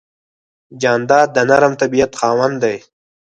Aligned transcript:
جانداد 0.81 1.27
د 1.33 1.37
نرم 1.49 1.73
طبیعت 1.81 2.11
خاوند 2.19 2.55
دی. 2.63 2.77